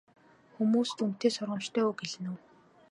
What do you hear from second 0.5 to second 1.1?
Хүмүүст